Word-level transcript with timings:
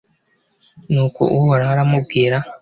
nuko 0.91 1.21
uhoraho 1.37 1.71
aramubwira 1.73 2.37